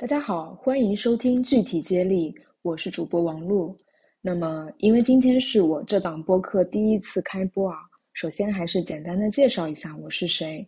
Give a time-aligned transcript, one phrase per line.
[0.00, 3.76] 大家好，欢迎收听具体接力，我是主播王璐。
[4.20, 7.78] 那么，因为今天是我这档播客第一次开播啊，
[8.12, 10.64] 首先还是简单的介绍一下我是谁。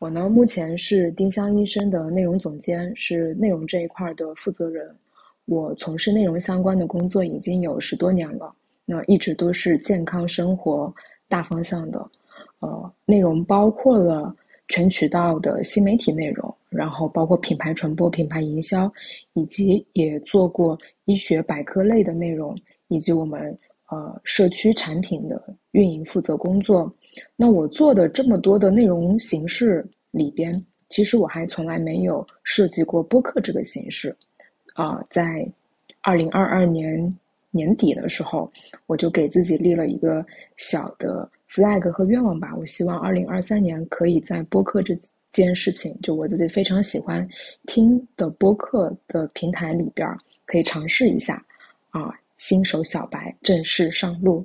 [0.00, 4.92] 我呢，目前是丁香医生的内容总监，是内容这一块的负责人。
[5.44, 8.52] 我从事内容相关的工作已经有十多年了，
[8.84, 10.92] 那一直都是健康生活
[11.28, 12.10] 大方向的，
[12.58, 14.34] 呃，内容包括了。
[14.72, 18.90] 全渠道的新媒体内容，然后包括品牌传播、品牌营销，
[19.34, 22.56] 以及也做过医学百科类的内容，
[22.88, 23.38] 以及我们
[23.90, 26.90] 呃社区产品的运营负责工作。
[27.36, 30.58] 那我做的这么多的内容形式里边，
[30.88, 34.16] 其实我还从来没有设计过播客这个形式。
[34.72, 35.46] 啊，在
[36.00, 37.14] 二零二二年
[37.50, 38.50] 年底的时候，
[38.86, 40.24] 我就给自己立了一个
[40.56, 41.30] 小的。
[41.52, 44.94] Flag 和愿望吧，我希望二零二三年可以在播客这
[45.34, 47.28] 件事情，就我自己非常喜欢
[47.66, 50.08] 听的播客的平台里边，
[50.46, 51.44] 可以尝试一下
[51.90, 54.42] 啊，新手小白正式上路。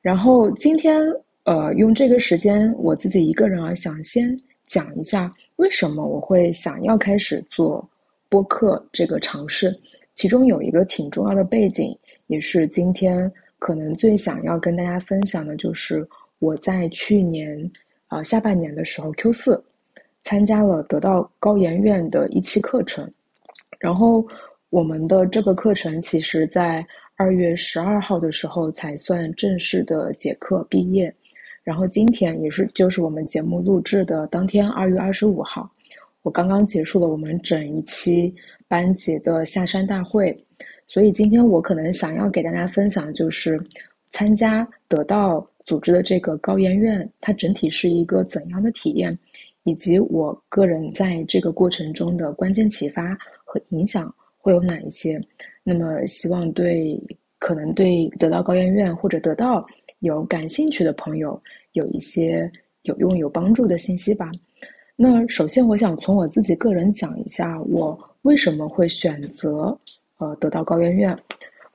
[0.00, 1.02] 然后今天
[1.42, 7.86] 呃，用这个时间，我自己一个人啊，想先讲一下为什么我会想要开始做
[8.28, 9.76] 播客这个尝试，
[10.14, 11.96] 其中有一个挺重要的背景，
[12.28, 16.04] 也是今天可能最想要跟大家分享的，就是。
[16.42, 17.70] 我在去年，
[18.08, 19.62] 呃下半年的时候 Q 四，
[20.22, 23.06] 参加了得到高研院的一期课程，
[23.78, 24.26] 然后
[24.70, 26.82] 我们的这个课程其实在
[27.16, 31.14] 二月十二号的时候才算正式的结课毕业，
[31.62, 35.70] 然后今天也是就是我们节目录制的当天二月二十五号，
[36.22, 38.34] 我刚刚结束了我们整一期
[38.66, 40.34] 班级的下山大会，
[40.90, 43.62] 所以今天我可能想要给大家分享就是
[44.10, 45.46] 参加得到。
[45.66, 49.16] 组织的这个高研院，它整体是一个怎样的体验，
[49.62, 55.20] 以及我个人在这个过程中的关键启发和影响会有哪一些？
[55.62, 57.00] 那么，希望对
[57.38, 59.64] 可能对得到高研院或者得到
[60.00, 61.40] 有感兴趣的朋友
[61.72, 62.50] 有一些
[62.82, 64.28] 有用有帮助的信息吧。
[64.96, 69.78] 那首先，我想从我自己个人讲一下，我为什么会选择
[70.20, 71.18] 呃得到高圆圆。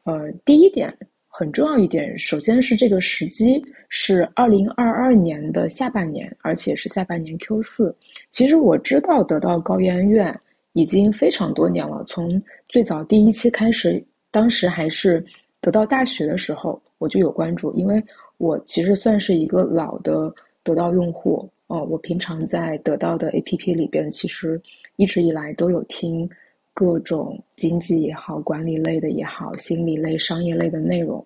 [0.06, 0.95] 呃，第一点。
[1.38, 7.94] 很重要一点，首先是这个时机是二零二二年的下半年，而且是下半年 Q 四。
[8.29, 10.33] 其实我知道得到高圆圆
[10.72, 14.01] 已经非常多年了，从最早第一期开始，
[14.31, 15.22] 当时还是
[15.59, 18.01] 得到大学的时候我就有关注，因为
[18.38, 20.33] 我其实算是一个老的
[20.63, 24.57] 得到用户哦，我平常在得到的 APP 里边，其实
[24.95, 26.29] 一直以来都有听。
[26.75, 31.25] 各种经济也好，管理类的也好，心理类、商业类的内容，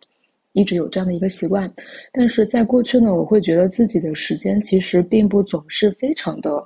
[0.53, 1.69] 一直有这样的一个习惯。
[2.13, 6.63] 但是在过去呢，我会觉得自己的时间其实并不总是非常的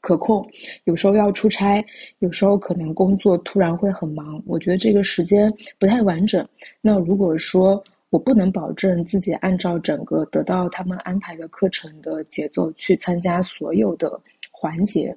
[0.00, 0.44] 可控，
[0.82, 1.84] 有时候要出差，
[2.18, 5.48] 有时候可能工作突然会很忙，我觉得这个时间
[5.78, 6.44] 不太完整。
[6.80, 7.80] 那如果说
[8.10, 15.16] 我不能保证自己按照整个得到他们安排的课程的节奏去参加所有的环节。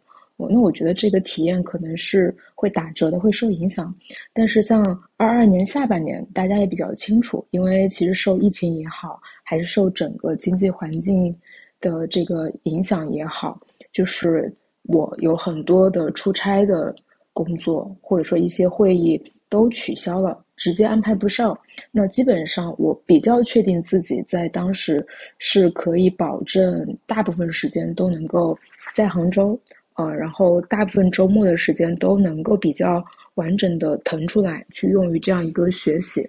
[0.50, 3.94] 那我觉得这个体验可能是会打折的，会受影响。
[4.34, 4.84] 但是像
[5.18, 11.35] 二二年下半年，大家也比较清楚，因为其实受疫情也好，还是受整个经济环境
[11.80, 13.59] 的这个影响也好，
[13.91, 14.53] 就是
[14.84, 16.96] 我有很多的出差的
[17.34, 21.57] 工作，或者说一些会议都取消了，直接安排不上。
[21.91, 25.06] 那基本上我比较确定自己在当时
[25.40, 28.57] 是可以保证大部分时间都能够
[28.94, 29.59] 在杭州。
[30.01, 33.03] 呃，然后大部分周末的时间都能够比较
[33.35, 36.28] 完整的腾出来去用于这样一个学习，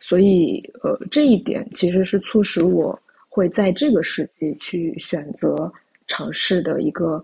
[0.00, 5.72] 所以呃，这一点其实是促使我会在这个时期去选择
[6.06, 7.22] 尝试的一个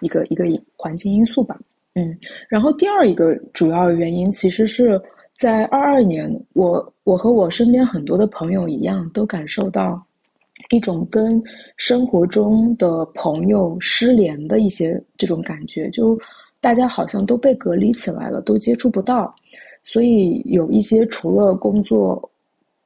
[0.00, 0.44] 一个一个
[0.76, 1.58] 环境因素吧。
[1.94, 2.16] 嗯，
[2.48, 5.00] 然后第二一个主要原因其实是
[5.36, 10.02] 在二二年，我我和我身边很多的朋友一样，都感受到。
[10.72, 11.40] 一种跟
[11.76, 16.18] 生活中的朋友失联的一些这种感觉，就
[16.62, 19.34] 大家好像都被隔离起来了，都接触不到，
[19.84, 22.30] 所以有一些除了工作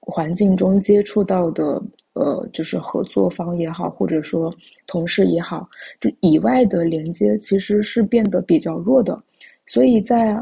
[0.01, 1.81] 环境中接触到的，
[2.15, 4.53] 呃，就是合作方也好，或者说
[4.89, 5.69] 同事也好，
[6.01, 9.23] 就以外的连接其实是变得比较弱的，
[9.65, 10.33] 所以在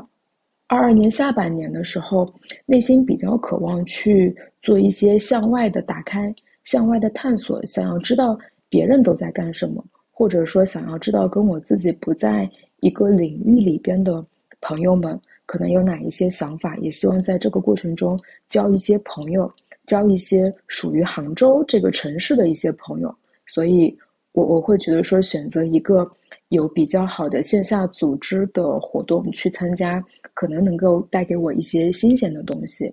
[0.66, 2.32] 二二年下半年的时候，
[2.64, 6.34] 内心比较渴望去做一些向外的打开。
[6.64, 8.38] 向外的探索，想要知道
[8.68, 12.50] 别人都在干什么，或者说想要知道跟我自己不在
[12.80, 14.24] 一个领域里边的
[14.60, 18.18] 朋友们可能有哪一些想法，也希望在这个过程中
[18.48, 19.52] 交一些朋友，
[19.84, 23.14] 交一些属于杭州这个城市的一些朋友。
[23.46, 23.96] 所以，
[24.32, 26.10] 我我会觉得说，选择一个
[26.48, 30.02] 有比较好的线下组织的活动去参加，
[30.32, 32.92] 可能能够带给我一些新鲜的东西。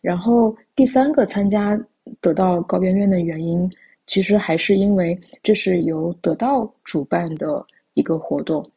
[0.00, 1.78] 然后第三个参加
[2.20, 3.70] 得到高圆圆的原因，
[4.06, 7.64] 其实还是因为这是由得到主办的
[7.94, 8.68] 一个活动。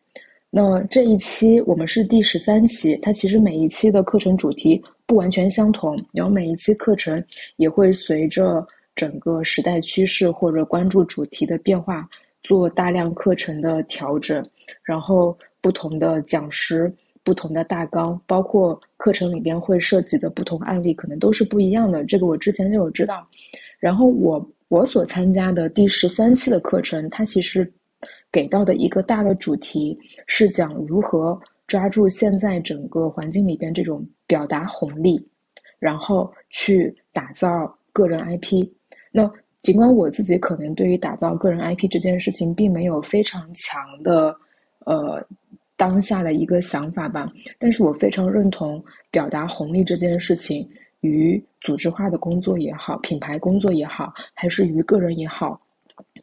[0.49, 7.21] 那这一期我们是第十三期，它其实每一期的课程主题不完全相同，然后每一期课程
[7.57, 12.07] 也会随着整个时代趋势或者关注主题的变化
[12.41, 14.45] 做大量课程的调整，
[14.81, 16.93] 然后不同的讲师。
[17.25, 22.05] 不同的大纲，包括课程里边会涉及的不同案例，可能都是不一样的。
[22.05, 23.27] 这个我之前就有知道。
[23.79, 27.69] 然后我我所参加的第十三期的课程，它其实
[28.31, 35.19] 给到的一个大的主题是讲如何抓住现在整个环境里边这种表达红利，
[35.79, 38.69] 然后去打造个人 IP。
[39.11, 39.27] 那
[39.63, 44.37] 尽管我自己可能对于打造个人 IP 这件事情并没有非常强的
[44.85, 45.25] 呃。
[45.77, 50.67] 当下的一个想法吧，但是我非常认同表达红利这件事情，
[51.01, 55.59] 与组织化的工作也好，品牌工作也好，还是于个人也好，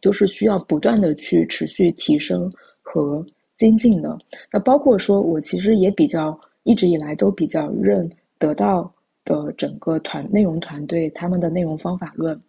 [0.01, 2.51] 都是需要不断的去持续提升
[2.81, 3.25] 和
[3.57, 4.19] 精进的。
[4.51, 8.09] 那包括说我其实也比较一直以来都比较认
[8.39, 8.91] 得到
[9.25, 12.41] 的整个团内容团队他们的内容方法论，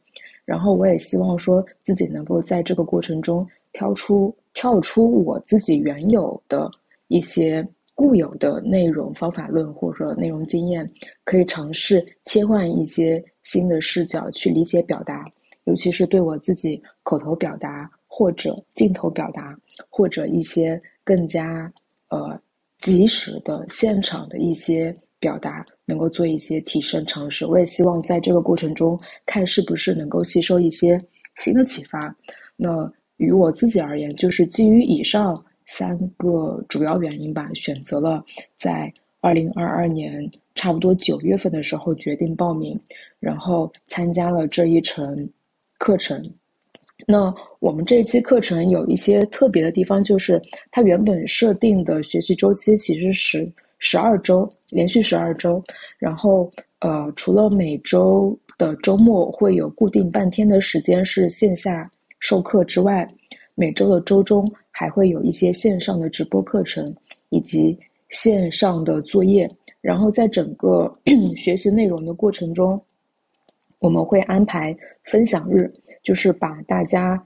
[0.46, 6.72] 然后我也希望说自己能够在这个过程中挑出跳出我自己原有的。
[7.08, 10.90] 一些固有的内容方法论或者说内容经验，
[11.24, 15.30] 可以尝试切换一些新的视角去理解表达，
[15.66, 19.56] 尤其是对我自己口头表达或者镜头表达，
[19.90, 21.72] 或者一些更加
[22.10, 22.40] 呃
[22.80, 27.46] 及时的现场的一些表达，能够做一些提升尝试。
[27.46, 31.00] 我也希望在这个过程中，看是不是能够吸收一些
[31.36, 32.16] 新的启发。
[32.56, 35.44] 那于我自己而言，就是基于以上。
[35.66, 38.24] 三个主要原因吧，选择了
[38.58, 42.80] 在二零二二年差不多九月份的时候决定报名，
[43.20, 45.30] 然后参加了这一程
[45.78, 46.22] 课程。
[47.06, 55.62] 那我们这一期课程有一些特别的地方，就是它原本设定的学习周期其实是十二周，连续十二周。
[55.98, 56.50] 然后
[56.80, 61.90] 呃，除了每周的周末会有固定半天的时间是线下
[62.20, 63.08] 授课之外，
[63.56, 64.52] 每周的周中。
[64.76, 66.92] 还会有一些线上的直播课程，
[67.30, 67.78] 以及
[68.10, 69.48] 线上的作业。
[69.82, 70.92] 然后在整个
[71.38, 72.82] 学习内容的过程中，
[73.78, 75.72] 我们会安排分享日，
[76.02, 77.24] 就是把大家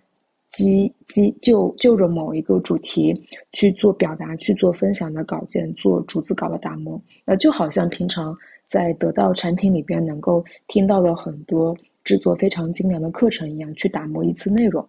[0.49, 3.13] 基基就就着某一个主题
[3.53, 7.01] 去做表达、去做分享的稿件，做逐字稿的打磨。
[7.23, 8.37] 那就好像平常
[8.67, 14.85] 在得到产品里边能够听到的很多制作非常精良的课程一样，去打磨一次内容。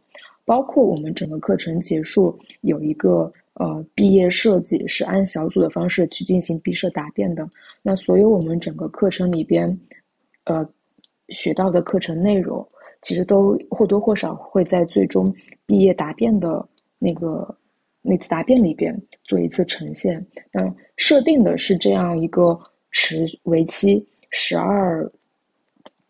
[0.49, 7.47] 包括我们整个课程结束有一个呃毕业设计，是按小组的方式去进行毕设答辩的。
[7.83, 9.79] 那所有我们整个课程里边，
[10.45, 10.67] 呃
[11.29, 12.67] 学到的课程内容，
[13.03, 15.31] 其实都或多或少会在最终
[15.67, 16.67] 毕业答辩的
[16.99, 17.55] 那个
[18.01, 20.27] 那次答辩里边做一次呈现。
[20.51, 22.59] 那设定的是这样一个
[22.91, 25.07] 持为期十二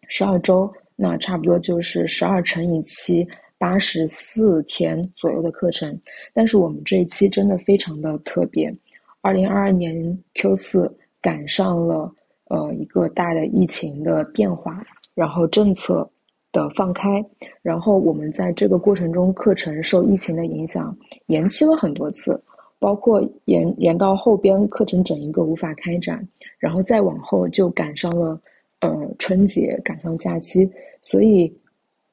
[0.06, 3.28] 十二周，那差不多就是十二乘以七。
[3.58, 6.00] 八十四天左右的课程，
[6.32, 8.72] 但是我们这一期真的非常的特别。
[9.20, 12.10] 二零二二年 Q 四赶上了
[12.44, 14.80] 呃一个大的疫情的变化，
[15.12, 16.08] 然后政策
[16.52, 17.22] 的放开，
[17.60, 22.40] 然后我们在这个过程中课程受疫情的影响延期了很多次，
[22.78, 26.26] 包括延延到后边课程整一个无法开展，
[26.58, 28.40] 然后再往后就赶上了
[28.80, 30.70] 呃春节赶上假期，
[31.02, 31.52] 所以。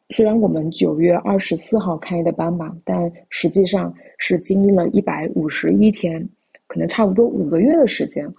[0.10, 6.24] 虽然我们九月二十四号开的班吧，但实际上是经历了一百五十一天，
[6.68, 8.32] 可能差不多五个月的时间，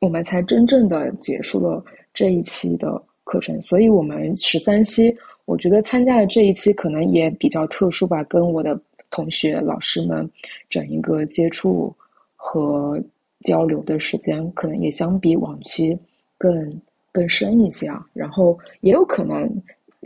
[0.00, 3.60] 我们才真正的结束了这一期的课程。
[3.62, 5.14] 所以，我们十三期，
[5.44, 10.30] 我觉得参加的这一期可能也比较特殊吧，跟我的同学、老师们
[10.70, 11.92] 整一个接触
[12.36, 13.02] 和
[13.40, 15.98] 交流的时间，可能也相比往期
[16.38, 18.06] 更更深一些啊。
[18.12, 19.50] 然后，也有可能。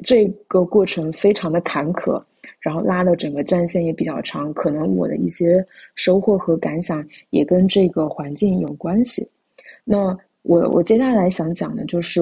[0.04, 2.22] 这个过程非常的坎坷，
[2.60, 5.64] 然后拉的整个战线也比较长，可能我的一些
[5.94, 9.28] 收获和感想也跟这个环境有关系。
[9.84, 12.20] 那我我接下来想讲的就是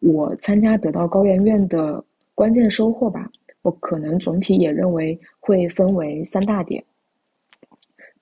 [0.00, 2.02] 我参加得到高圆圆的
[2.34, 3.30] 关键收获吧。
[3.62, 6.82] 我可能总体也认为会分为三大点。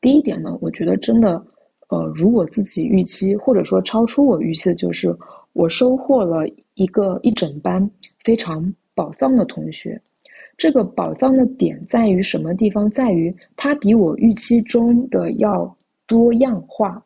[0.00, 1.40] 第一点呢，我觉得真的，
[1.88, 5.16] 呃，如我自己预期，或者说超出我预期的，就是
[5.52, 7.88] 我收获了一个一整班
[8.24, 8.74] 非常。
[8.98, 10.00] 宝藏的同学，
[10.56, 12.90] 这个宝藏的点在于什么地方？
[12.90, 15.72] 在于它比我预期中的要
[16.08, 17.00] 多样化，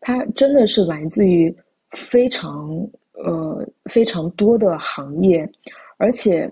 [0.00, 1.52] 它真的是来自于
[1.90, 5.50] 非常呃非常多的行业，
[5.96, 6.48] 而且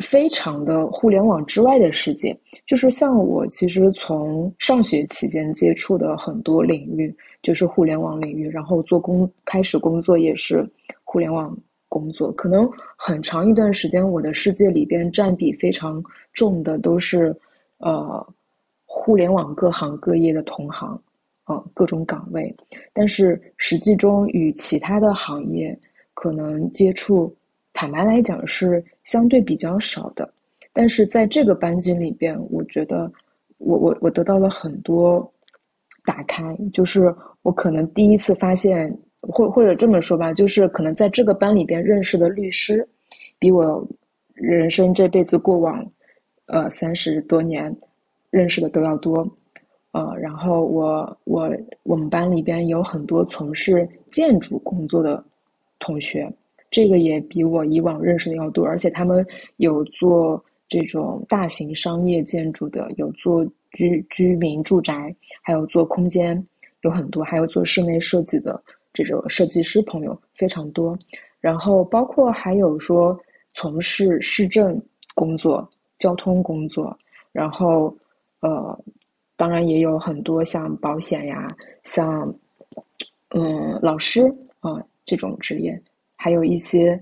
[0.00, 2.34] 非常的互联网之外的世界。
[2.66, 10.66] 就是像我其实从上学期间接触的很多领域，就是互联网领域，然后做工开始工作也是
[11.04, 11.54] 互联网。
[11.92, 17.36] 工作可能很长一段时间，我的世界里边占比非常重的都是，
[17.80, 18.26] 呃，
[18.86, 20.98] 互联网各行各业的同行，
[21.44, 22.56] 啊，各种岗位。
[22.94, 25.78] 但是实际中与其他的行业
[26.14, 27.30] 可能接触，
[27.74, 30.32] 坦白来讲是相对比较少的。
[30.72, 33.12] 但是在这个班级里边，我觉得
[33.58, 35.30] 我我我得到了很多
[36.06, 38.98] 打开，就是我可能第一次发现。
[39.22, 42.86] 或或者这么说吧，就是可能在这个班里边认识的律师，
[43.38, 43.86] 比我
[44.34, 45.86] 人生这辈子过往，
[46.46, 47.74] 呃三十多年
[48.30, 49.26] 认识的都要多，
[49.92, 51.50] 呃，然后我我
[51.84, 55.22] 我们班里边有很多从事建筑工作的
[55.78, 56.28] 同学，
[56.70, 59.24] 这个也比我以往认识的要多，而且他们
[59.58, 66.42] 有做这种大型商业建筑的，有做居居民住宅，还有做空间，
[66.80, 68.60] 有很多，还有做室内设计的。
[68.92, 70.98] 这种设计师朋友非常多，
[71.40, 73.18] 然后包括还有说
[73.54, 74.80] 从事市政
[75.14, 75.68] 工作、
[75.98, 76.96] 交通工作，
[77.32, 77.94] 然后
[78.40, 78.78] 呃，
[79.36, 81.48] 当然也有很多像保险呀、
[81.84, 82.34] 像
[83.30, 84.22] 嗯老师
[84.60, 85.80] 啊这种职业，
[86.16, 87.00] 还有一些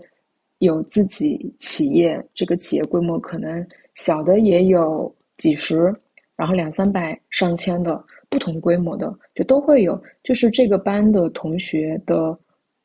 [0.59, 5.95] 有自己企业，这个企业规模可能小的也有几十，
[6.41, 8.03] 然后两三百、上千的。
[8.33, 12.39] 不同规模的就都会有，就是这个班的同学的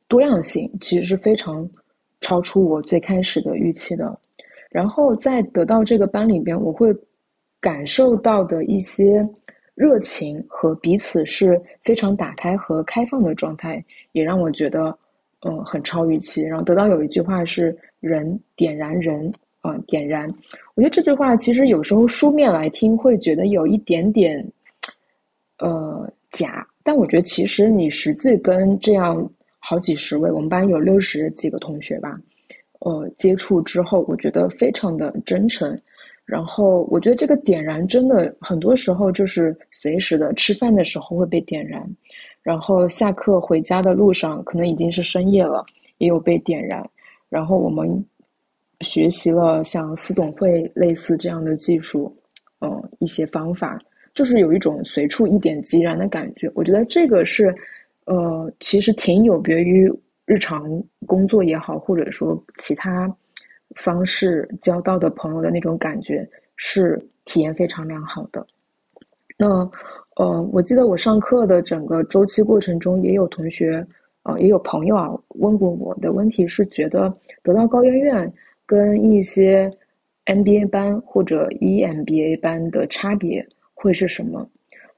[0.08, 1.70] 多样性其实是非常
[2.20, 4.20] 超出我最开始的预期的。
[4.72, 6.92] 然后在得到这个班里边，我会
[7.62, 9.24] 感受到的一些
[9.76, 14.98] 热情和彼此是非常打开和开放的状态，也让我觉得
[15.42, 16.42] 嗯很超预期。
[16.42, 19.32] 然后得到有一句话是“人点燃人
[19.66, 20.30] 啊点燃”，
[20.76, 24.46] 我觉得这句话其实有时候书面来听会觉得有一点点。
[25.60, 29.26] 呃，假，但我觉得其实你实际跟这样
[29.58, 32.20] 好几十位，我们班有六十几个同学吧，
[32.80, 35.80] 呃，接触之后，我觉得非常的真诚。
[36.26, 41.82] 然后我觉得这个点燃真的很多时候就是随时的，吃饭的时候会被点燃，
[42.44, 45.66] 然后下课回家的路上可能已经是深夜了，
[46.00, 46.86] 也有被点燃。
[47.30, 48.06] 然后我们
[48.82, 52.15] 学习了像思董会类似这样的技术，
[52.60, 53.79] 嗯，一些方法。
[54.13, 57.53] 就是有一种随处一点即燃的感觉，我觉得这个是，
[58.05, 59.91] 呃，其实挺有别于
[60.25, 63.13] 日常工作也好，或者说其他
[63.75, 68.48] 方式交到的朋友的那种感觉，是体验非常良好的。
[69.38, 69.70] 那，
[70.15, 73.86] 呃，我记得我上课的整个周期过程中，也有同学，
[74.24, 77.13] 呃，也有朋友啊问过我的问题，是觉得
[77.44, 78.34] 得到高圆圆
[78.66, 79.72] 跟一些
[80.26, 83.46] MBA 班或者 EMBA 班的差别。
[83.78, 84.50] 会是什么？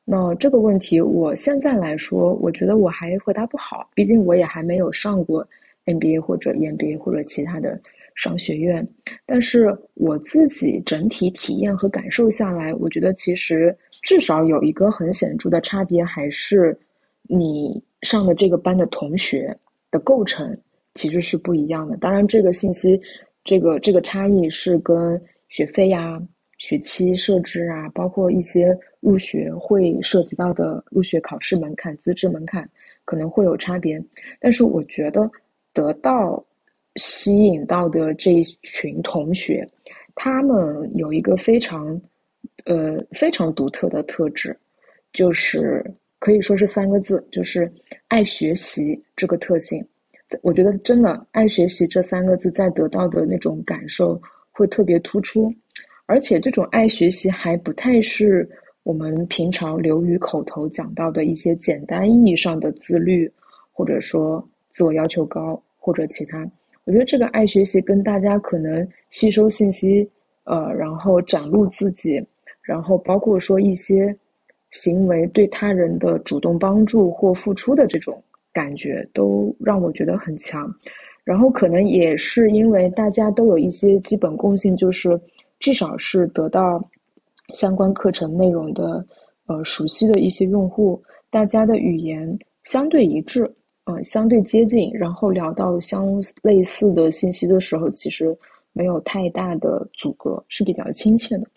[0.06, 3.90] 那这个问题，我现在来说，我觉得我还回答不好。
[3.94, 5.46] 毕竟我也还没有上过
[5.86, 7.78] MBA 或者 EMBA 或者其他的
[8.16, 8.88] 商学院。
[9.26, 16.78] 但是我自己整体体验和感受下来，我觉得其实至少有一个很显著的差别，还是
[17.24, 19.54] 你上的这个班的同学
[19.92, 20.58] 的构成
[20.94, 21.98] 其实是不一样的。
[21.98, 22.98] 当然，这个信息，
[23.48, 26.22] 这个这个差异是跟学费呀。
[26.60, 32.68] 学期设置啊，包括一些入学会涉及到的入学考试门槛、资质门槛，
[33.06, 34.04] 可能会有差别。
[34.40, 35.30] 但是我觉得
[35.72, 36.44] 得到
[36.96, 39.70] 吸引到的这一群同学，
[40.16, 42.02] 他们有一个非常
[42.66, 44.58] 呃非常独特的特质，
[45.14, 45.86] 就是
[46.18, 47.72] 可以说是三个字，就是
[48.08, 49.88] 爱学习这个特性。
[50.42, 55.54] 我觉得真的爱学习这三个字，在得到的那种感受会特别突出。
[56.06, 58.50] 而且这种爱学习还不太是
[58.84, 63.30] 我们平常流于口头讲到的一些简单意义上的自律，
[63.72, 66.50] 或者说自我要求高或者其他。
[66.86, 70.10] 我觉得这个爱学习跟大家可能吸收信息，
[70.46, 72.26] 呃，然后展露自己，
[72.62, 74.16] 然后包括说一些
[74.72, 78.24] 行为对他人的主动帮助或付出的这种
[78.58, 80.74] 感觉，都让我觉得很强。
[81.24, 85.20] 然后可能也是因为大家都有一些基本共性，就是。
[85.60, 86.80] 至少是得到
[87.52, 89.04] 相关课程内容的
[89.48, 93.52] 呃熟悉的一些用户，大家的语言相对一致，
[93.88, 98.38] 嗯，相对接近，然后聊到相类似的信息的时候，其实
[98.72, 101.48] 没有太大的阻隔，是比较亲切的。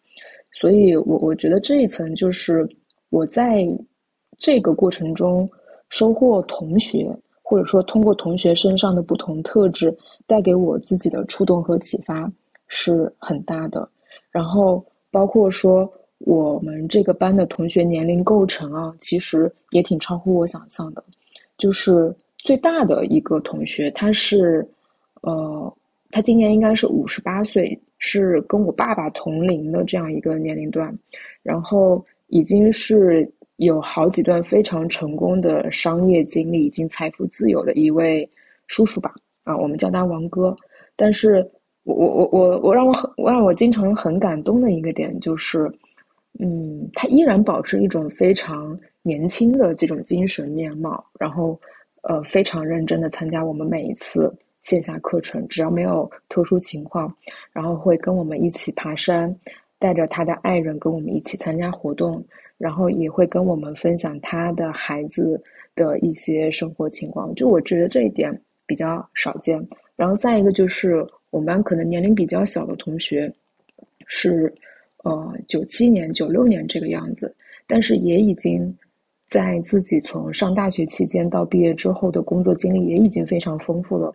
[0.50, 2.66] 所以，我我觉得这一层就是
[3.10, 3.68] 我在
[4.38, 5.46] 这个过程中
[5.90, 9.94] 收获同学，或者说通过同学身上的不同特质
[10.26, 12.32] 带给我自己的触动和启发
[12.66, 13.86] 是很大的。
[14.30, 21.04] 然后，包括说我们这个班的同学年龄构成啊，其实也挺超乎我想象的。
[21.58, 24.66] 就是最大的一个同学，他是
[25.20, 25.72] 呃。
[26.12, 30.92] 他今年应该是五十八岁，是跟我爸爸同龄的这样一个年龄段，
[31.40, 38.28] 然后已经是有好几段非常成功的商业经历，已经财富自由的一位
[38.68, 39.14] 叔叔吧，
[39.44, 40.56] 啊，我们叫他王哥。
[40.96, 41.46] 但是
[41.84, 45.70] 我我我我我让我很我让我经常很感动的一个点就是，
[46.38, 51.60] 嗯，他依然保持一种非常年轻的这种精神面貌，然后
[52.02, 54.32] 呃非常认真的参加我们每一次。
[54.62, 57.10] 线下课程，只要没有特殊情况，
[57.50, 59.34] 然后会跟我们一起爬山，
[59.78, 62.22] 带着他的爱人跟我们一起参加活动，
[62.60, 65.42] 然后也会跟我们分享他的孩子
[65.74, 67.34] 的一些生活情况。
[67.34, 68.30] 就我觉得这一点
[68.66, 69.66] 比较少见。
[69.96, 73.32] 然后再一个就是我们班可能年龄比较小的同学，
[74.06, 74.54] 是
[75.04, 77.34] 呃九七年、九六年这个样子，
[77.66, 78.76] 但是也已经
[79.24, 84.14] 在自己从上大学期间到毕业之后的工作经历也已经非常丰富了。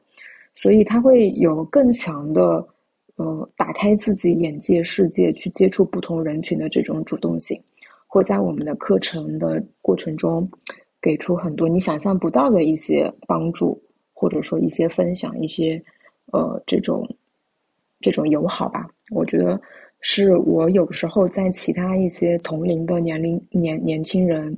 [0.54, 2.68] 所以他会有更强的，
[3.16, 7.62] 呃，打开自己眼界世界，去接触不同人群的这种主动性，
[8.16, 10.48] 会在我们的课程的过程中，
[11.02, 13.78] 给出很多你想象不到的一些帮助，
[14.14, 15.84] 或者说一些分享，一些，
[16.32, 17.06] 呃，这种，
[18.00, 18.88] 这种友好吧。
[19.12, 19.60] 我觉得
[20.00, 24.58] 是我有时候在其他一些同龄的年龄年年轻人。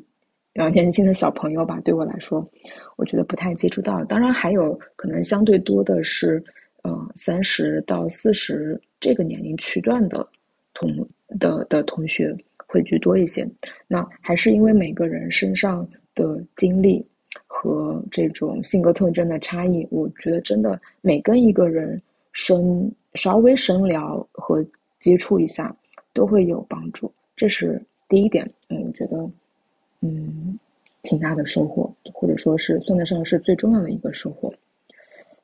[0.54, 2.48] 呃，年轻的小朋友吧，对我来说，
[2.96, 4.04] 我觉得不太接触到。
[4.06, 6.44] 当然，还有可能相对多的是，
[6.84, 10.28] 呃，三十到四十这个年龄区段的
[10.76, 11.08] 同
[11.40, 12.36] 的的同学
[12.68, 13.50] 会居多一些。
[13.88, 17.04] 那还是因为每个人身上的经历
[17.48, 22.00] 和这种性格特征的差异，我觉得真的每跟一个人
[22.34, 24.64] 深稍微深聊和
[25.00, 25.76] 接触一下
[26.14, 27.12] 都会有帮助。
[27.36, 28.48] 这是第一点。
[28.70, 29.30] 嗯，我觉得。
[30.02, 30.60] 嗯，
[31.02, 34.54] 挺大的收获，或者说是算得上是最重要的一个收获。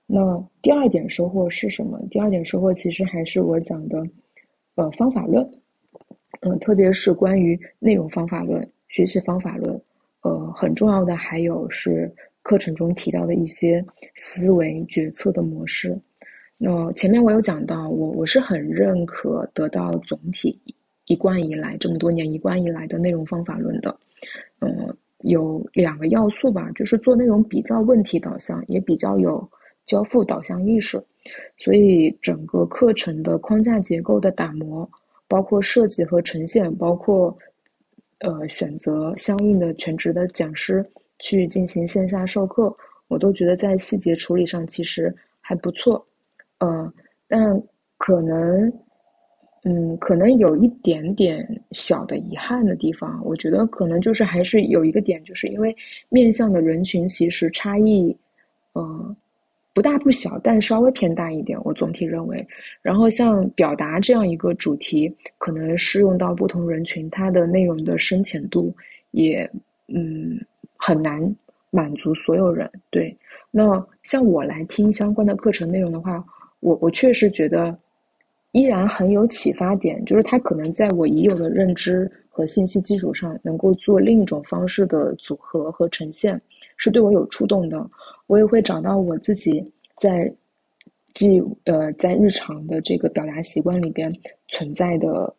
[0.06, 2.00] 那第二点收获是什么？
[2.12, 4.06] 第二点收获其实还是我讲的，
[4.76, 5.50] 呃，方法论。
[6.42, 9.82] 嗯，特别是关于内容方法论、学习方法论，
[10.22, 13.84] 呃，很重要的还有是课程中提到的一些
[14.16, 15.98] 思维决策的模式。
[16.58, 20.60] 那前面我有讲到，我我是很认可得到总体
[21.06, 23.98] 一贯以来这么多年一贯以来的内容方法论的。
[24.60, 29.50] 嗯，有两个要素吧，就是做内容比较问题导向，也比较有
[29.86, 31.02] 交付导向意识，
[31.58, 34.90] 所以整个课程的框架结构的打磨，
[35.28, 37.38] 包括设计和呈现，包括
[38.20, 40.86] 呃选择相应的全职的讲师
[41.20, 42.76] 去进行线下授课，
[43.08, 46.06] 我都觉得在细节处理上其实还不错，
[46.60, 46.94] 呃，
[47.28, 47.62] 但
[47.98, 48.72] 可能。
[49.66, 55.74] 嗯，可能有一点点小的遗憾的地方，我觉得可能就是还是有一个点，就是因为
[56.10, 58.14] 面向的人群其实差异，
[58.74, 59.16] 呃，
[59.74, 61.60] 不大不小，但稍微偏大一点。
[61.64, 62.46] 我总体认为，
[62.82, 68.74] 然后像表达这样一个主题，可能适用到不同人群，它的内容的深浅度
[69.12, 69.50] 也
[69.88, 70.40] 嗯
[70.78, 71.36] 很难
[71.72, 72.70] 满足所有人。
[72.90, 73.16] 对，
[73.52, 76.24] 那像我来听相关的课程内容的话，
[76.60, 77.78] 我我确实觉得。
[78.56, 86.40] 依然很有启发点，就是它可能在我已有的认知和信息基础上，能够做另一种方式的组合和呈现，
[86.84, 87.90] 是对我有触动的。
[88.28, 89.64] 我也会找到我自己
[89.98, 90.32] 在
[91.14, 94.12] 既呃在日常的这个表达习惯里边
[94.50, 95.34] 存在的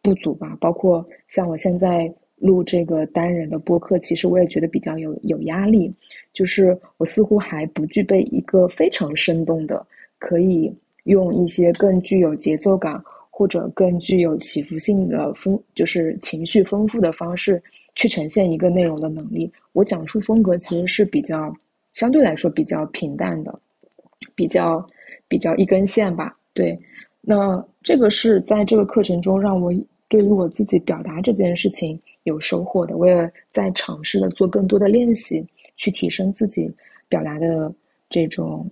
[0.00, 0.56] 不足吧。
[0.60, 5.92] 包括像我现在录这个单人的播客，其实我也觉得比较有有压力，
[6.32, 9.84] 就是我似乎还不具备一个非常生动的
[10.18, 10.72] 可以。
[11.06, 17.62] 用一些更具有节奏感或者更具有起伏性的丰，就是情绪丰富的方式
[17.96, 19.50] 去呈现一个内容的能力。
[19.72, 21.52] 我讲述风格其实是比较
[21.92, 23.58] 相对来说比较平淡的，
[24.36, 24.86] 比较
[25.26, 26.32] 比较一根线吧。
[26.54, 26.78] 对，
[27.20, 29.72] 那这个是在这个课程中让我
[30.08, 32.96] 对于我自己表达这件事情有收获的。
[32.96, 35.44] 我也在尝试的做更多的练习，
[35.76, 36.70] 去提升自己
[37.08, 37.72] 表达的
[38.08, 38.70] 这种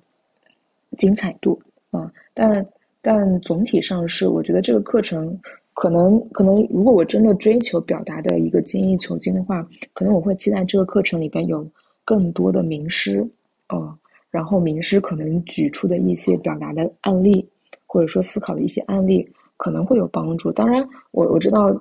[0.96, 1.60] 精彩度。
[1.90, 2.66] 啊，但
[3.00, 5.38] 但总体上是，我觉得这个课程
[5.74, 11.66] 可能可能，如果我真的追求表达的一个精益求精的话，可能我会期待这个课程里边有
[12.04, 13.28] 更多的名师，
[13.68, 13.98] 呃，
[14.30, 17.46] 然后名师可能举出的一些表达的案例，
[17.86, 20.52] 或者说思考的一些案例，可能会有帮助。
[20.52, 21.74] 当然，我我知道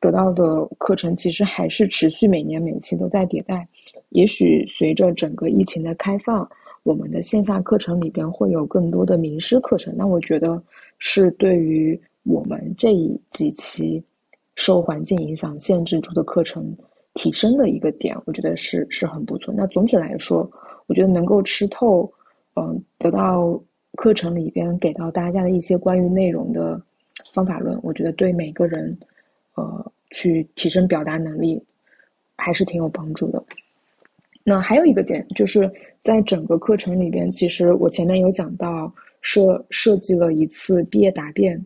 [0.00, 3.68] 得到的课程其实还是持续每年每期都在迭代。
[4.08, 6.48] 也许随着整个疫情的开放，
[6.82, 9.94] 我们的线下课程里边会有更多的名师课程。
[9.96, 10.62] 那我觉得
[10.98, 12.92] 是对于我们这
[13.30, 14.02] 几期
[14.56, 16.74] 受环境影响限制住的课程
[17.14, 19.54] 提升的一个点，我觉得是是很不错。
[19.56, 20.50] 那总体来说，
[20.86, 22.10] 我觉得能够吃透，
[22.56, 23.58] 嗯，得到
[23.96, 26.80] 课程里边给到大家的一些关于内容的
[27.32, 28.98] 方法论，我觉得对每个人，
[29.54, 31.62] 呃，去提升表达能力
[32.36, 33.44] 还是挺有帮助的。
[34.42, 35.70] 那还有一个点，就是
[36.02, 41.58] 在整个课程里边，其实我前面有讲到设设计了一次毕业答辩，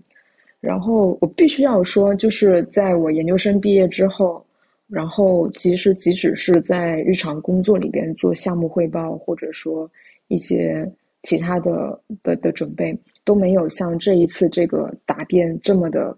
[0.61, 4.45] 然后我必须要说，就是在我研究生毕业之后，
[4.89, 9.91] 然后其实即使是在日常工作里边做项目汇报，或者说
[10.29, 10.89] 一些
[11.23, 16.17] 其他的的的准备，都没有像这一次这个答辩这么的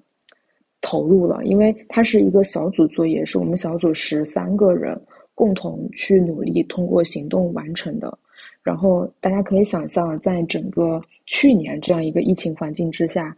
[0.80, 5.00] 投入了，因为它是一个小组作业，是我们小组十三个人。
[5.32, 8.18] 共同去努力，通过行动完成的。
[8.62, 13.34] 然后大家可以想象，在整个去年这样一个疫情环境之下，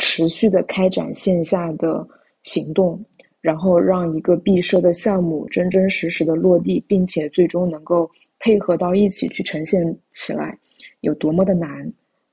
[0.00, 2.04] 持续的开展线下的
[2.42, 3.00] 行动，
[3.40, 8.10] 然后让一个毕设的项目真真实实的落地，并且最终能够
[8.40, 10.58] 配合到一起去呈现起来，
[11.02, 11.70] 有多么的难。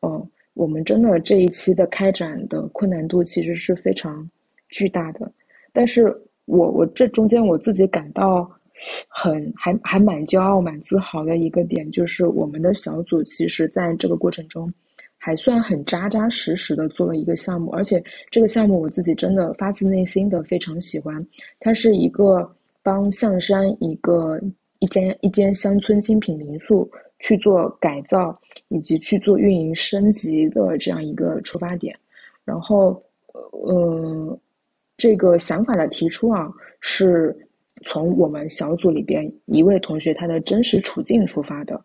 [0.01, 4.27] 嗯，我们真的这一期的开展的困难度其实是非常
[4.69, 5.31] 巨大的。
[5.71, 6.05] 但是
[6.45, 8.49] 我我这中间我自己感到。
[9.09, 14.71] 很还还蛮骄傲、蛮自豪的一个点，就是我们的小组其实在这个过程中，
[15.27, 21.21] 还算很扎扎实实的做了一个项目，而且这个项目我自己真的发自内心的非常喜欢。
[21.59, 22.49] 它是一个
[22.81, 24.39] 帮象山一个
[24.79, 31.93] 一间一间乡村精品民宿去做改造以及去做运营升级的这样一个出发点。
[32.45, 33.03] 然后，
[33.51, 34.39] 呃，
[34.95, 37.35] 这个想法的提出啊是。
[37.85, 41.79] 从我们小组里边一位同学他的真实处境出发的，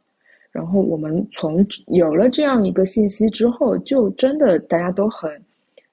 [0.52, 5.30] 然后我们从有了这样一个信息之后，就真的大家都很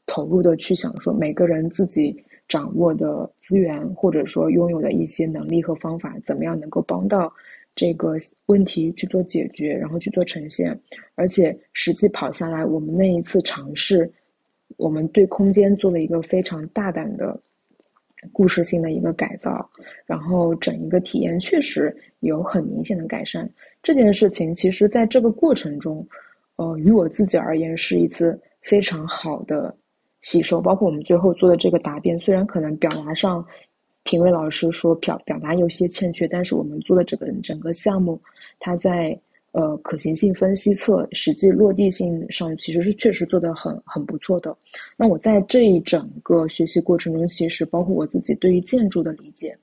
[0.06, 2.16] 投入的去想说，每个人自己
[2.48, 7.32] 掌握的资源或者说拥有的一些能力和方法，怎么样能够帮到
[7.74, 8.18] 这个
[8.48, 10.78] 问题去做解决，然后去做呈现，
[11.16, 14.12] 而且实际跑下来，我们那一次尝试，
[14.76, 17.40] 我们对空间做了一个非常大胆的。
[18.34, 19.66] 故事性的一个改造，
[20.06, 23.50] 然后整一个体验确实有很明显的改善。
[23.82, 26.06] 这件事情其实在这个过程中，
[26.58, 29.76] 呃，于我自己而言是一次非常好的
[30.22, 30.60] 吸收。
[30.60, 33.46] 包括我们最后做的这个答辩，虽然可能表达上
[34.04, 38.22] 评委老师说表表达有些欠缺，但是我们做的这个整个项目，
[38.60, 39.20] 它在。
[39.52, 44.56] 呃，可行性分析测实际落地性上其实是确实做得很很不错的。
[44.96, 49.58] 那我在这一整个学习过程中，其实包括我自己对于建筑的理解，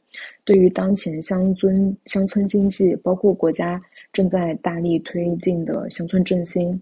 [0.45, 3.81] 对于当前乡村乡村经济，包括国家
[4.17, 6.81] 正在大力推进的乡村振兴，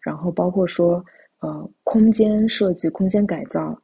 [0.00, 1.04] 然后包括说
[1.40, 3.78] 呃空间设计、空间改造，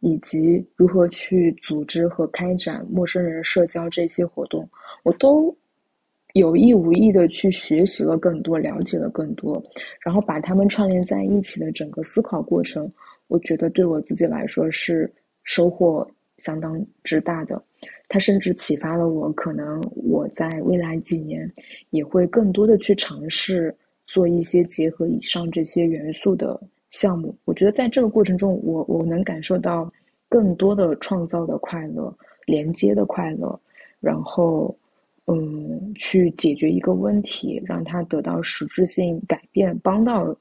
[0.00, 4.66] 以及如何去组织和开展陌生人社交这些活动，
[5.02, 5.54] 我都。
[6.34, 9.60] 有意无意的去学习了更多，了解了更多，
[9.98, 12.88] 然后把他们串联在一起的整个思考过程，
[13.28, 15.10] 我觉得对我自己来说是
[15.42, 17.60] 收获相当之大的。
[18.08, 21.48] 它甚至启发了我，可能我在未来几年
[21.90, 23.74] 也会更多的去尝试
[24.06, 27.34] 做一些结合以上这些元素的项目。
[27.44, 29.92] 我觉得在这个过程中，我我能感受到
[30.28, 32.12] 更多的创造的快乐、
[32.46, 33.60] 连接的快乐，
[34.00, 34.76] 然后。
[35.30, 40.34] 嗯，去解决一个问题，让它得到实质性改变，帮到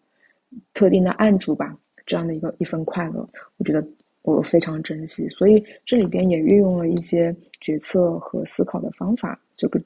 [0.73, 3.27] 特定的案主吧，这样的一个一份快乐，
[3.57, 3.85] 我觉得
[4.35, 5.27] 我非常珍惜。
[5.29, 9.81] 所以这里边也运用了一些决策和思考的方法，这个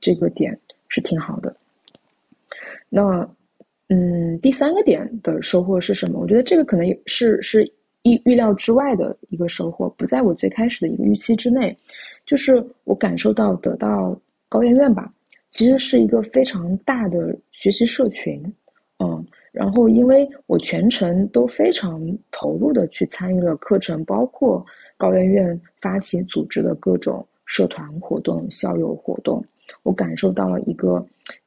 [0.00, 1.54] 这个点是挺好的。
[2.88, 3.28] 那
[3.88, 6.18] 嗯，第三个点的收获是什么？
[6.20, 7.64] 我觉得这个可能是是
[8.02, 11.76] 意预料之外的一个收获，不在我最开始的一个预期之内，
[12.26, 14.18] 就是我感受到得到。
[14.48, 15.10] 高圆圆吧，
[15.48, 18.38] 其实是一个非常大的学习社群，
[18.98, 24.64] 嗯，然后因为我全程都非常投入的去参与了课程，包括
[24.96, 29.44] 高圆圆发起组织的各种社团活动、校友活动，
[29.82, 31.04] 我感受到了一个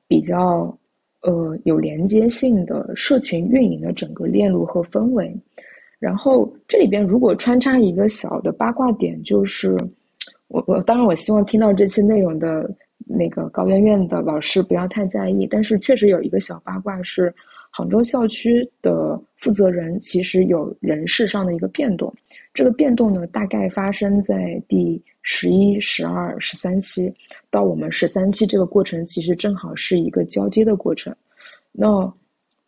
[0.08, 0.78] 比较
[1.22, 5.36] 呃有连接性的社群运营的整个链路和氛围。
[5.98, 9.76] 然后这里边如果穿插一个小的八卦点，就是
[10.48, 12.70] 我我当然我希望听到这期内容的。
[13.08, 17.32] 那个高圆圆的老师不要太在意，但是确实有一个小八卦是，
[17.78, 22.16] 杭州校区的负责人其实有人事上的一个变动，
[22.54, 27.14] 这个变动呢，大概发生在第十一、十二、十三期，
[27.50, 31.14] 到我们十三期这个过程，其实正好是一个交接的过程。
[31.74, 32.10] 那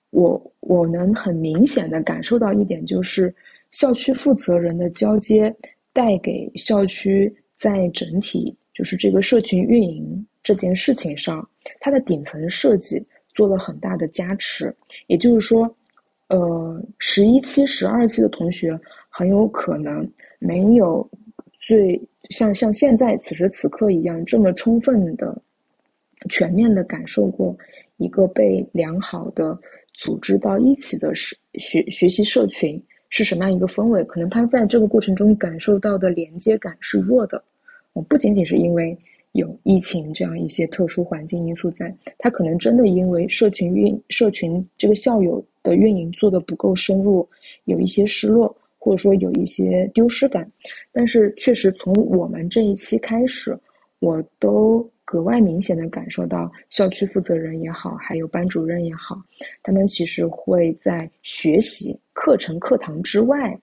[0.10, 3.34] 我我能很明显的感受到一点，就是
[3.72, 5.56] 校区负责人的交接
[5.94, 13.02] 带给校区在整体就是这个社群运营这件事情上，它的顶层设计。
[13.38, 15.72] 做了很大的加持，也就是说，
[16.30, 18.78] 呃，十一期、十二期的同学
[19.10, 20.04] 很有可能
[20.40, 21.08] 没有
[21.62, 25.40] 最像像现在此时此刻一样这么充分的、
[26.32, 27.56] 全面的感受过
[27.98, 29.56] 一个被良好的
[29.94, 34.04] 组织到一起的学学学习社群是什么样一个氛围。
[34.06, 37.44] 可能他在这个过程中感受到的连接感是弱的，
[38.10, 38.98] 不仅仅是因为。
[39.38, 47.28] 有疫情这样一些特殊环境因素在，他可能真的因为社群运社群这个校友的运营做的不够深入，
[47.66, 50.52] 有一些失落，或者说有一些丢失感。
[50.92, 53.56] 但是确实从我们这一期开始，
[54.00, 59.22] 我都格外明显的感受到，校区负责人也好，还有班主任也好，
[59.62, 63.56] 他们其实会在学习课程课堂之外，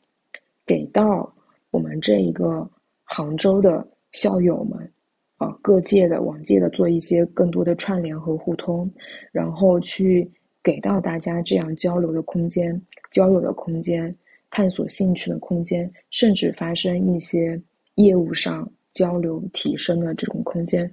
[0.64, 1.34] 给到
[1.72, 2.64] 我们这一个
[3.02, 4.88] 杭州的校友们。
[5.36, 8.88] 啊，各界的、往届的做一些更多的串联和互通，
[9.32, 10.30] 然后去
[10.62, 14.14] 给到大家这样交流的空间、交流的空间、
[14.48, 17.60] 探索兴趣的空间，甚至发生一些
[17.96, 20.88] 业务上交流提升的这种空间，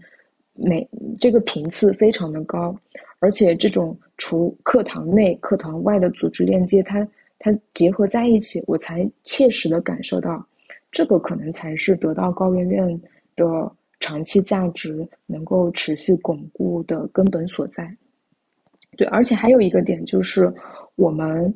[0.53, 2.75] 每这个频次非常的高，
[3.19, 10.43] 而且这种除课堂内、课堂外的组织链接，它它结合在一起，我才切实的感受到，
[10.91, 13.01] 这个可能才是得到高圆圆
[13.35, 13.71] 的。
[14.01, 17.95] 长期价值能够持续巩固的根本所在，
[18.97, 20.51] 对，而且还有一个点就是，
[20.95, 21.53] 我们，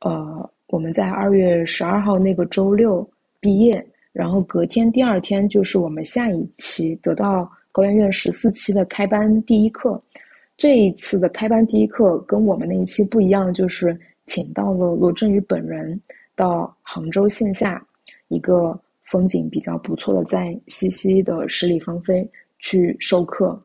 [0.00, 3.06] 呃，我们在二月十二号那个周六
[3.40, 10.00] 毕业，然后隔天第二天就是我们下一期得到高圆圆十四期的开班第一课。
[10.56, 16.00] 这一次的开班第一课跟我们那一期不一样，就是请到了罗振宇本人
[16.36, 17.84] 到杭州线下
[18.28, 18.80] 一个。
[19.10, 23.60] 风景比较不错的，在西溪的十里芳菲去授课，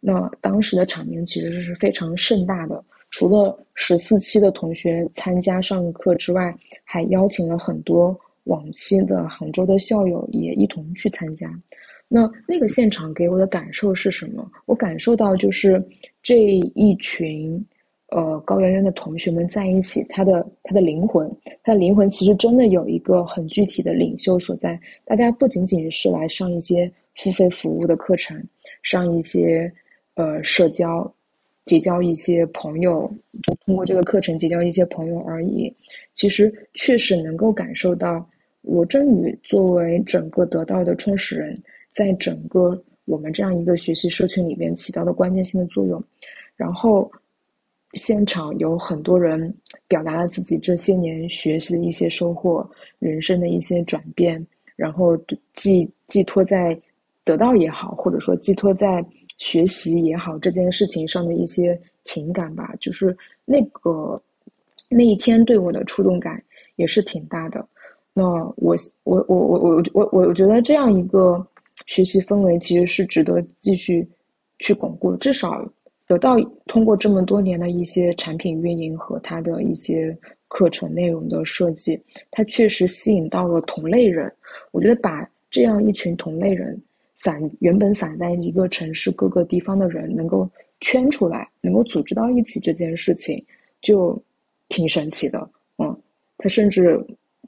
[0.00, 2.84] 那当时的场面其实是非常盛大的。
[3.10, 11.48] 除了十四期的同学参加上课之外，还邀请了很多往期的杭州的校友也一同去参加。
[12.08, 14.50] 那那个现场给我的感受是什么？
[14.66, 15.82] 我感受到就是
[16.22, 16.42] 这
[16.74, 17.64] 一群。
[18.10, 21.30] 呃，高圆圆的同学们在一起，他的他的灵魂，
[21.62, 24.80] 他的灵魂其实真的有一个很具体的领袖所在。
[25.04, 28.42] 大家不仅仅是来上一些付费服务的课程，
[28.82, 29.70] 上一些
[30.14, 31.12] 呃社交，
[31.66, 33.12] 结交一些朋友，
[33.66, 35.70] 通过这个课程结交一些朋友而已。
[36.14, 38.26] 其实确实能够感受到
[38.62, 46.02] 罗振宇作为整个得到的创始人，在整个我们这样一个学习社群里面起到的关键性的作用，
[46.56, 47.10] 然后。
[47.98, 49.52] 现场有很多人
[49.86, 52.66] 表达了自己这些年学习的一些收获、
[52.98, 54.42] 人生的一些转变，
[54.76, 55.18] 然后
[55.52, 56.80] 寄寄托在
[57.24, 59.04] 得到也好，或者说寄托在
[59.36, 62.74] 学习也好这件事情上的一些情感吧。
[62.80, 64.18] 就是那个
[64.88, 66.42] 那一天对我的触动感
[66.76, 67.68] 也是挺大的。
[68.14, 68.24] 那
[68.56, 71.44] 我我我我我我我我觉得这样一个
[71.86, 74.08] 学习氛围其实是值得继续
[74.60, 75.68] 去巩固，至少。
[76.08, 80.16] 得到通过这么多年的一些产品运营和它的一些
[80.48, 84.32] 课程内容的设计，它确实吸引到了同类人。
[84.72, 86.80] 我觉得把这样一群同类人
[87.14, 90.48] 散原本散在一个城市各个地方的人能够
[90.80, 93.44] 圈出来，能够组织到一起这件事情，
[93.82, 94.20] 就
[94.70, 95.50] 挺神奇的。
[95.76, 95.94] 嗯，
[96.38, 96.98] 它甚至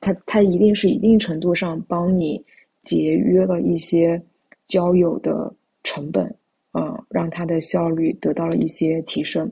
[0.01, 2.45] 它它一定是一定程度上帮你
[2.83, 4.21] 节约了一些
[4.67, 5.51] 交友的
[5.83, 6.35] 成本。
[6.73, 9.51] 嗯，让他的效率得到了一些提升，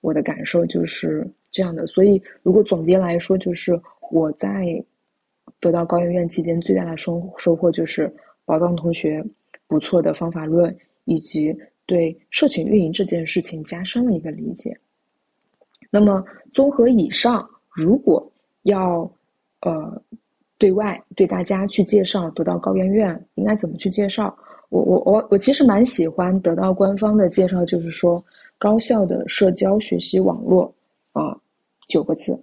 [0.00, 1.86] 我的感受就是这样的。
[1.88, 3.80] 所以，如果总结来说，就是
[4.12, 4.82] 我在
[5.58, 8.12] 得到高圆圆期间最大的收收获，就是
[8.44, 9.24] 宝藏同学
[9.66, 10.74] 不错的方法论，
[11.06, 11.52] 以及
[11.86, 14.78] 对社群运营这件事情加深了一个理解。
[15.90, 18.30] 那么，综合以上，如果
[18.62, 19.12] 要
[19.62, 20.00] 呃
[20.56, 24.36] 对外对大家去介绍得到高圆圆，应该怎么去介绍？
[24.70, 28.24] 我我我我其实蛮喜欢得到官方的介绍，就是说
[28.56, 30.72] 高效的社交学习网络
[31.12, 31.38] 啊
[31.88, 32.36] 九个字。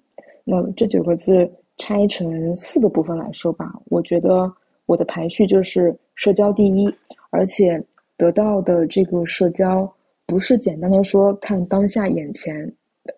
[0.43, 4.51] 那这九个字拆成四个部分来说吧，我觉得
[4.85, 6.89] 我的排序就是社交第一，
[7.29, 7.81] 而且
[8.15, 9.91] 得到的这个社交
[10.25, 12.73] 不是简单的说看当下眼前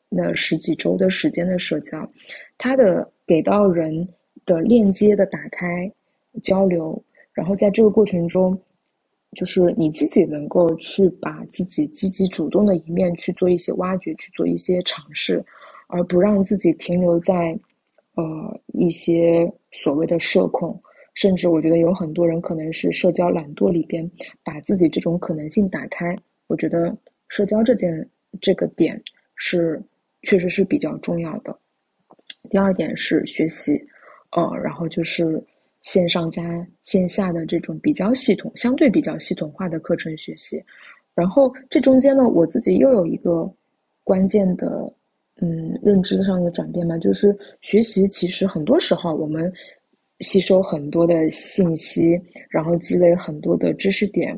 [0.08, 2.08] 那十几周的时间的社交，
[2.58, 4.08] 它的给到人
[4.46, 5.92] 的链接的打开
[6.42, 8.60] 交流，然后在这个过程中，
[9.36, 15.44] 就是你自己能够去把自己积极主动的一面去做一些挖掘，去做一些尝试，
[15.88, 17.58] 而不让自己停留在
[18.16, 20.82] 呃一些所谓的社恐。
[21.16, 24.10] 甚至我觉得有很多人可能是社交懒惰里边
[24.42, 26.16] 把自己这种可能性打开。
[26.48, 26.96] 我觉得
[27.28, 29.02] 社交这件这个点
[29.36, 29.82] 是
[30.22, 31.58] 确实是比较重要的。
[32.50, 33.80] 第二点是学习，
[34.32, 35.44] 呃，然后就是
[35.82, 40.64] 线上加线下的这种比较系统、相对比较系统化的课程学习。
[41.16, 43.52] 然后这中间呢，我自己又有一个
[44.04, 44.92] 关键的
[45.42, 49.52] 嗯认知上的转变嘛，就是学习其实很多时候我们。
[50.22, 54.38] 吸收很多的信息，然后积累很多的知识点。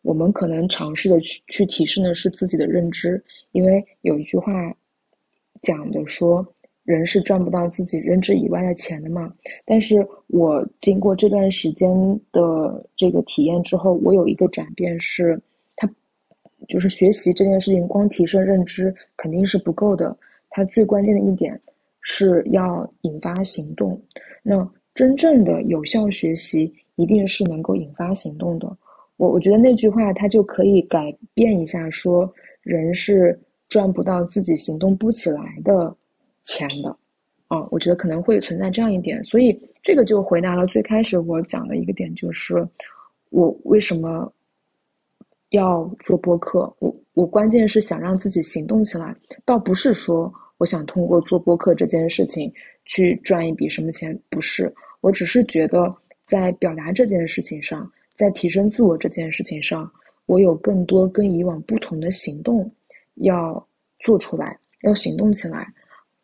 [0.00, 3.22] 我们可能尝试的去去提升的是自己的认知，
[3.52, 4.74] 因为有一句话
[5.60, 6.42] 讲的说，
[6.88, 9.30] 人是赚不到自己认知以外的钱的嘛。
[9.66, 11.90] 但是我经过这段时间
[12.32, 15.38] 的这个体验之后，我有一个转变是，
[15.76, 15.86] 它
[16.66, 20.16] 就是学习这件事情，光提升认知肯定是不够的。
[20.48, 21.60] 它最关键的一点
[22.00, 24.00] 是要引发行动。
[24.42, 28.74] 那真正的有效学习一定是能够引发行动的。
[29.18, 35.94] 我我觉得那句话它就可以改变一下，说人是赚不到自己行动不起来的
[36.48, 36.96] 钱的。
[37.46, 42.54] 啊，我觉得可能会存在这样一点，所以这个就回答了最开始我讲的一个点，就是
[43.30, 44.30] 我为什么
[45.48, 46.70] 要做播客。
[46.78, 52.52] 我我关键是想让自己行动起来，倒不是说我想通过做播客这件事情
[52.84, 54.70] 去赚一笔什么钱，不是。
[55.00, 59.90] 我只是觉得，在表达这件事情上，在提升自我这件事情上，
[60.26, 62.70] 我有更多跟以往不同的行动
[63.14, 63.66] 要
[64.00, 65.66] 做出来，要行动起来，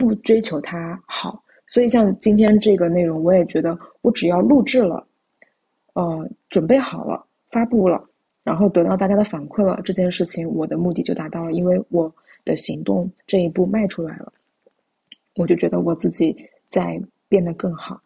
[0.07, 1.43] 不追求它好。
[1.67, 5.07] 所以，像今天这个内容，我也觉得，我只要录制了，
[5.95, 8.05] 呃，准备好了，发布了，
[8.43, 12.15] 然后得到大家的反馈了，这件事情我的目的就达到了，因为我
[12.45, 14.31] 的行动这一步迈出来了，
[15.37, 16.37] 我就觉得我自己
[16.69, 17.99] 在变得更好。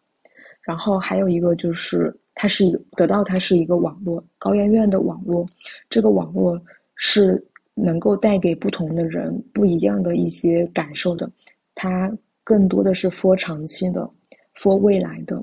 [0.61, 5.45] 然后还有一个就是，它是一个得到，它是一个网络高圆圆的网络，
[5.89, 6.59] 这个网络
[6.95, 11.29] 是能够带给不同的人不一样的一些感受的，
[11.81, 12.11] 它
[12.43, 14.01] 更多的是 for 长期的
[14.57, 15.41] ，for 未来的，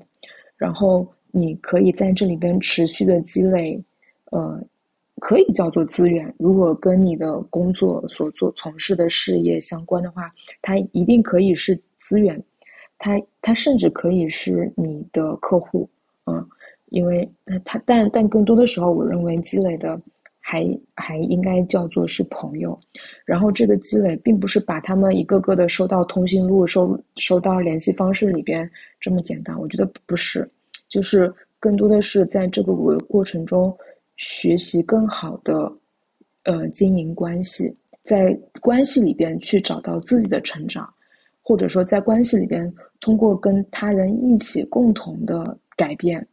[0.54, 3.82] 然后你可以在这里边持续的积累，
[4.32, 4.62] 呃，
[5.18, 6.30] 可以叫做资源。
[6.38, 12.38] 如果跟你的工作所做从事的事业相关的话，它一定可以是资源。
[12.98, 15.88] 他他甚至可以是你的客户，
[16.26, 16.46] 嗯，
[16.90, 17.26] 因为
[17.64, 19.98] 他但但更多的时候，我认为积累的
[20.48, 22.78] 还还应该叫做是朋友，
[23.24, 30.48] 然后这个积累并不是把他们一个个的收到通讯录、收收到联系方式里边这么简单，我觉得不是，
[30.88, 32.72] 就是更多的是在这个
[33.08, 33.76] 过程中
[34.18, 35.72] 学习更好的
[36.44, 40.88] 呃经营关系，在关系里边去找到自己的成长。
[41.42, 46.24] 或者说，在关系里边，通过跟他人一起共同的改变，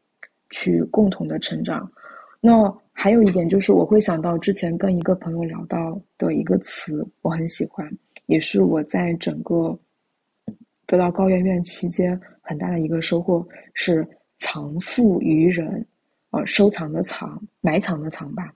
[0.52, 1.92] 去共同的成长。
[2.42, 7.92] 那还有一点就是，我会想到之前跟一个朋友聊到的一个词，我很喜欢，
[8.28, 9.78] 也是我在整个
[10.86, 15.86] 得到高圆圆期间很大的一个收获，是藏富于人，
[16.32, 18.54] 呃，收藏的藏，埋藏的藏吧。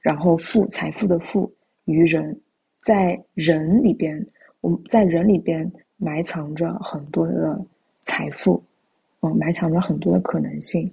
[0.00, 1.52] 然后富，财富的富
[1.84, 2.40] 于人，
[2.82, 4.26] 在人里边，
[4.60, 5.70] 我们在人里边。
[5.96, 7.58] 埋藏着很多的
[8.02, 8.62] 财富，
[9.20, 10.92] 嗯，埋藏着很多的可能性。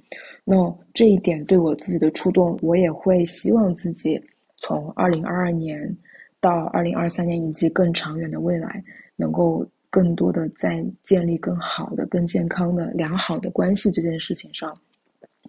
[0.54, 4.22] 那这一点对我自己的触动，我也会希望自己
[4.58, 5.98] 从二零二二年
[6.42, 8.84] 到二零二三年以及更长远的未来，
[9.16, 14.78] 能够更多的在建立更好的、更健康的、良好的关系这件事情上，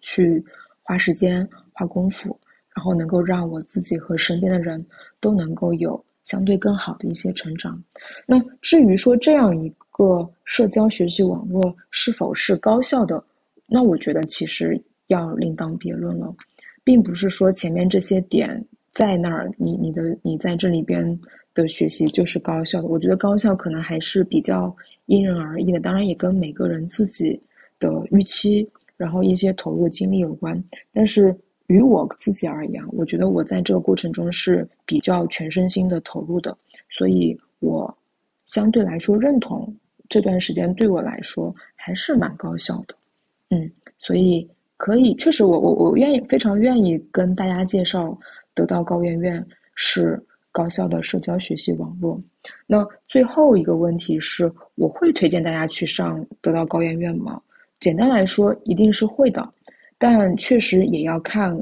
[0.01, 0.41] 去
[0.85, 2.38] 花时间、花功夫，
[2.73, 4.87] 然后能够让我自己和身边的人
[5.19, 6.01] 都能够有。
[6.25, 7.83] 相对更好的一些成长。
[8.25, 13.21] 那至于说这样一个社交学习网络是否是高效的，
[13.67, 14.81] 那我觉得其实
[15.13, 16.35] 要另当别论了，
[16.83, 21.19] 并不是说前面这些点在那儿，你你的你在这里边
[21.54, 22.88] 的学习就是高效的。
[22.88, 24.75] 我觉得高效可能还是比较
[25.06, 27.40] 因人而异的，当然也跟每个人自己
[27.79, 31.37] 的预期，然后一些投入的精力有关，但是。
[31.69, 36.54] 于我自己而言，我觉得我在这个过程中是比较全身心的投入的，
[36.90, 37.96] 所以我
[38.44, 39.75] 相对来说认同
[40.06, 42.94] 这段时间对我来说还是蛮高效的。
[43.48, 44.46] 嗯，所以
[44.83, 48.18] 可以，确实我我我愿意非常愿意跟大家介绍
[48.52, 50.20] 得到高圆圆是
[50.50, 52.20] 高校的社交学习网络。
[52.66, 57.40] 那最后一个问题是，我会推荐大家去上得到高研院吗？
[57.78, 59.48] 简单来说，一定是会的，
[59.98, 61.56] 但确实也要看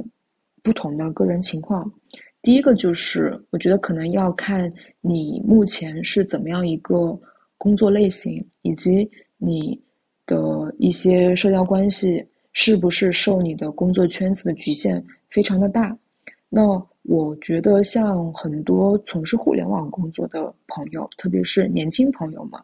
[0.62, 1.92] 不同的个人情况。
[2.40, 7.20] 第一个就是，我觉得可能要看你目前是怎么样一个
[7.58, 9.06] 工作类型，以及
[9.36, 9.78] 你
[10.24, 15.96] 的一些社交关系是不是受你的工作圈子的局限非常的大。
[16.48, 16.62] 那
[17.02, 22.60] 我觉得像很多从事互联网工作的朋友，特别是年轻朋友们，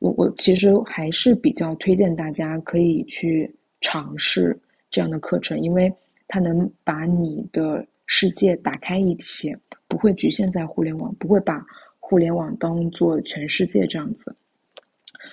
[0.00, 4.58] 我我其实还是比较推荐大家可以去尝试
[4.90, 5.92] 这样的课程，因为
[6.28, 7.86] 它能把你的。
[8.06, 9.58] 世界打开一些，
[9.88, 11.64] 不会局限在互联网，不会把
[11.98, 14.36] 互联网当做全世界这样子。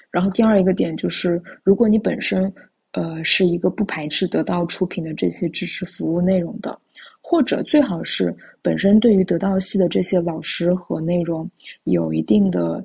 [0.10, 2.54] 然后第二一个点就是，如果你本身
[2.92, 6.78] 呃是一个不排斥得到出品的这些知识服务内容的，
[7.22, 11.50] 或者最好是本身对于得到系的这些老师和内容
[11.84, 12.84] 有一定的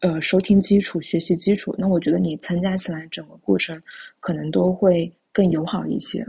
[0.00, 3.80] 呃收听基础、学习基础，那我觉得你参加起来整个过程
[4.20, 6.26] 可能都会更友好一些。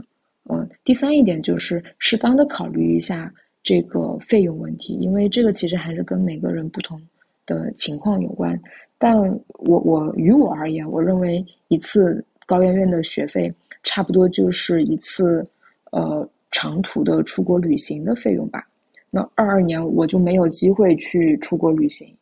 [0.50, 3.30] 嗯，第三一点就是适当的考虑一下
[3.62, 6.98] 这个费用问题，因为这个其实还是跟每个人不同
[7.44, 8.58] 的情况有关。
[8.96, 9.16] 但
[9.58, 15.46] 我我于我而言，我认为一次高圆圆的学费差不多就是一次
[15.92, 18.66] 呃长途的出国旅行的费用吧。
[19.10, 22.12] 那二二年我就没有机会去出国旅行，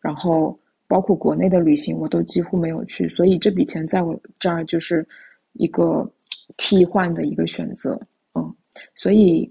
[0.00, 0.58] 然后
[0.88, 5.06] 包括国内的旅行我都几乎没有去，所以这笔钱在我这儿就是
[5.52, 6.10] 一个。
[6.58, 7.98] 替换的一个选择，
[8.34, 8.54] 嗯，
[8.94, 9.50] 所以，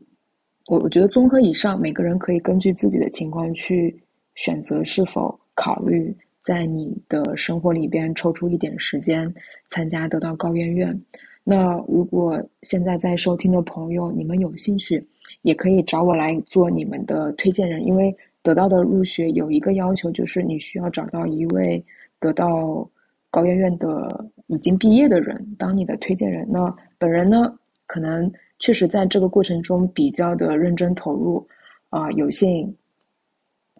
[0.67, 3.93] 我我觉得综合以上，每个人可以根据自己的情况去
[4.35, 9.33] 选择是否考虑在你的生活里边抽出一点时间
[9.69, 11.01] 参加得到高院院。
[11.43, 15.03] 那如果现在在收听的朋友，你们有兴趣，
[15.41, 21.83] 也可以找我来做你们的推荐人，因为得到的入学有一个要求，就是你需要找到一位
[22.19, 22.87] 得到。
[23.33, 27.51] 高院院的已经毕业的人当你的推荐人，那本人呢，
[27.87, 31.43] 可能确实在这个过程中比较的认真投入，
[31.89, 32.71] 啊，有幸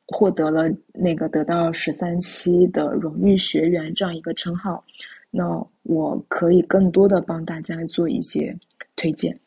[0.08, 4.84] 获得了那个得到十三期的荣誉学员这样一个称号，
[5.32, 8.56] 那我可以更多的帮大家做一些
[8.96, 9.38] 推荐。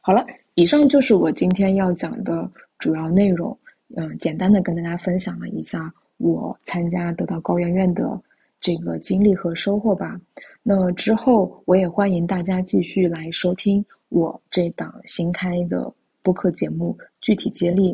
[0.00, 0.24] 好了，
[0.54, 3.58] 以上就是我今天要讲的主要内容，
[3.96, 8.20] 嗯，简单的跟大家分享了一下我参加得到高圆圆的。
[8.58, 10.18] 这个经历和收获吧。
[10.62, 17.92] 那之后，我也欢迎大家继续来收听我这档新开的播客节目《具体接力》。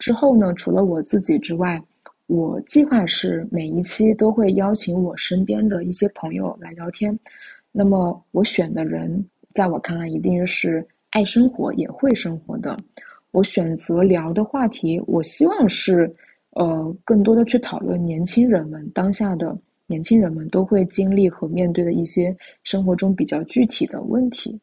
[0.00, 1.80] 之后呢，除了我自己之外，
[2.26, 7.16] 我计划是每一期都会邀请我身边的一些朋友来聊天。
[7.70, 12.76] 那么，我选的人，在我看来一定是爱生活也会生活的。
[13.30, 16.12] 我选择聊的话题，我希望是
[16.50, 19.56] 呃，更多的去讨论年轻人们当下的。
[19.86, 24.56] 年轻人们都会经历和面对的一些生活中比较具体的问题，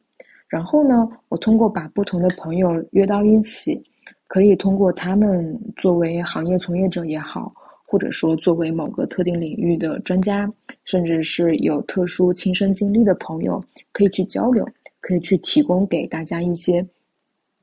[0.48, 3.82] 然后呢，我通过把不同的朋友约到一起，
[4.28, 7.52] 可以通过他们作为行业从业者也好，
[7.84, 10.48] 或者说作为某个特定领域的专家，
[10.84, 13.60] 甚至是有特殊亲身经历的朋友，
[13.90, 14.64] 可以去交流，
[15.00, 16.86] 可以去提供给大家一些，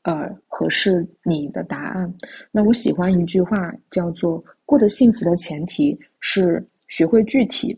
[0.02, 2.14] 呃，合适你的答案。
[2.52, 6.62] 那我喜欢一句话，叫做“过得幸福的前提是”。
[6.88, 7.78] 学会具体，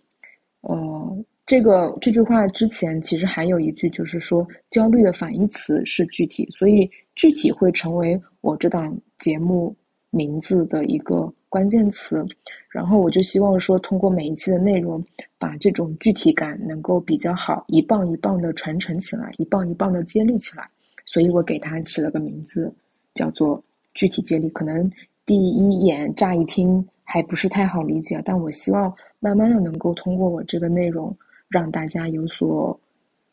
[0.62, 9.74] 呃，这个这句话之前其实还有一句，就是说焦虑的反义词是具体，所以具体会成为我这档节目
[10.10, 12.24] 名字的一个关键词。
[12.70, 15.02] 然后我就希望说，通过每一期的内容，
[15.40, 20.70] 把这种具体感能够比较好一棒一棒的传承起来，一棒一棒的接力起来。
[21.06, 22.70] 所以我给它起了个名字，
[23.14, 24.50] 叫做具体接力。
[24.50, 24.92] 可能
[25.26, 28.94] 第一眼乍一听还不是太好理解，但我希望。
[29.20, 31.12] 慢慢的，能够通过我这个内容，
[31.50, 32.80] 让大家有所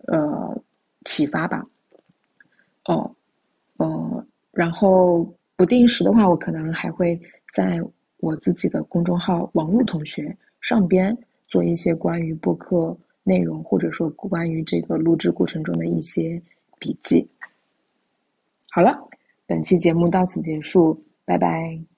[0.06, 0.62] 呃
[1.04, 1.64] 启发吧。
[2.86, 3.10] 哦，
[3.78, 7.18] 呃，然后不定时的话，我可能还会
[7.52, 7.80] 在
[8.18, 16.40] 我自己的公众号“网络同学”上边做一些关于播客内容，或者说关于这个录制过程中的一些
[16.78, 17.26] 笔记。
[18.70, 18.98] 好了，
[19.46, 21.93] 本期节目到此结束，拜拜。